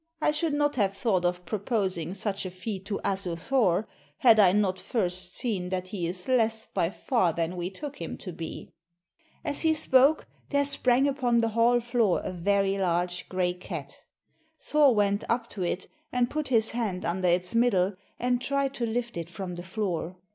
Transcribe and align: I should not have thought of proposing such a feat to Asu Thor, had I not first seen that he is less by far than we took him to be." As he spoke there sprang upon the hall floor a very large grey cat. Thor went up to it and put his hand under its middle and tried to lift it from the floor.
I 0.19 0.31
should 0.31 0.55
not 0.55 0.77
have 0.77 0.97
thought 0.97 1.25
of 1.25 1.45
proposing 1.45 2.15
such 2.15 2.43
a 2.43 2.49
feat 2.49 2.85
to 2.85 2.99
Asu 3.05 3.37
Thor, 3.37 3.87
had 4.17 4.39
I 4.39 4.51
not 4.51 4.79
first 4.79 5.35
seen 5.35 5.69
that 5.69 5.89
he 5.89 6.07
is 6.07 6.27
less 6.27 6.65
by 6.65 6.89
far 6.89 7.33
than 7.33 7.55
we 7.55 7.69
took 7.69 7.97
him 7.97 8.17
to 8.17 8.31
be." 8.33 8.71
As 9.45 9.61
he 9.61 9.75
spoke 9.75 10.25
there 10.49 10.65
sprang 10.65 11.07
upon 11.07 11.37
the 11.37 11.49
hall 11.49 11.79
floor 11.79 12.19
a 12.23 12.31
very 12.31 12.79
large 12.79 13.29
grey 13.29 13.53
cat. 13.53 14.01
Thor 14.59 14.95
went 14.95 15.23
up 15.29 15.47
to 15.51 15.61
it 15.61 15.87
and 16.11 16.31
put 16.31 16.47
his 16.47 16.71
hand 16.71 17.05
under 17.05 17.27
its 17.27 17.53
middle 17.53 17.93
and 18.19 18.41
tried 18.41 18.73
to 18.73 18.87
lift 18.87 19.17
it 19.17 19.29
from 19.29 19.53
the 19.53 19.61
floor. 19.61 20.15